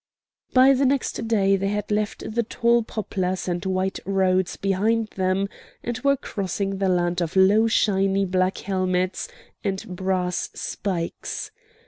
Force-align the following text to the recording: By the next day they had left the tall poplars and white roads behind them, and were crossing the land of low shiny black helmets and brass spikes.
By 0.51 0.73
the 0.73 0.87
next 0.87 1.27
day 1.27 1.55
they 1.55 1.67
had 1.67 1.91
left 1.91 2.23
the 2.33 2.41
tall 2.41 2.81
poplars 2.81 3.47
and 3.47 3.63
white 3.63 3.99
roads 4.03 4.57
behind 4.57 5.09
them, 5.09 5.47
and 5.83 5.99
were 5.99 6.17
crossing 6.17 6.79
the 6.79 6.89
land 6.89 7.21
of 7.21 7.35
low 7.35 7.67
shiny 7.67 8.25
black 8.25 8.57
helmets 8.57 9.27
and 9.63 9.95
brass 9.95 10.49
spikes. 10.55 11.51